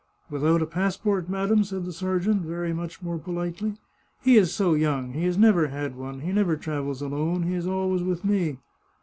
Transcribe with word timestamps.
"Without 0.31 0.63
a 0.63 0.65
passport, 0.65 1.29
madam?" 1.29 1.63
said 1.63 1.85
the 1.85 1.93
sergeant, 1.93 2.41
very 2.41 2.73
much 2.73 3.03
more 3.03 3.19
politely." 3.19 3.75
He 4.25 4.35
is 4.35 4.51
so 4.51 4.73
young! 4.73 5.13
He 5.13 5.25
has 5.25 5.37
never 5.37 5.67
had 5.67 5.95
one; 5.95 6.21
he 6.21 6.31
never 6.31 6.57
travels 6.57 7.03
alone; 7.03 7.43
he 7.43 7.53
is 7.53 7.67
always 7.67 8.01
with 8.01 8.25
me 8.25 8.57